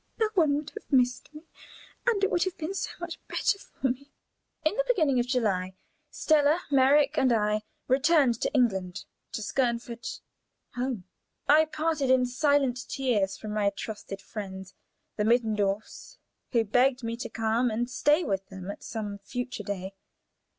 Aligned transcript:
no 0.19 0.27
one 0.33 0.55
would 0.55 0.71
have 0.71 0.91
missed 0.91 1.31
me, 1.31 1.43
and 2.07 2.23
it 2.23 2.31
would 2.31 2.43
have 2.43 2.57
been 2.57 2.73
so 2.73 2.89
much 2.99 3.19
better 3.27 3.59
for 3.59 3.89
me!" 3.89 4.11
In 4.65 4.75
the 4.75 4.83
beginning 4.87 5.19
of 5.19 5.27
July, 5.27 5.75
Stella, 6.09 6.59
Merrick, 6.71 7.19
and 7.19 7.31
I 7.31 7.61
returned 7.87 8.41
to 8.41 8.51
England, 8.51 9.05
to 9.33 9.43
Skernford, 9.43 10.07
home. 10.73 11.03
I 11.47 11.65
parted 11.65 12.09
in 12.09 12.25
silent 12.25 12.79
tears 12.89 13.37
from 13.37 13.53
my 13.53 13.69
trusted 13.69 14.21
friends, 14.23 14.73
the 15.17 15.23
Mittendorfs, 15.23 16.17
who 16.51 16.65
begged 16.65 17.03
me 17.03 17.15
to 17.17 17.29
come 17.29 17.69
and 17.69 17.87
stay 17.87 18.23
with 18.23 18.47
them 18.47 18.71
at 18.71 18.81
some 18.81 19.19
future 19.19 19.61
day. 19.63 19.93